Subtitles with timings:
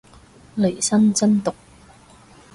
[0.55, 1.53] 利申真毒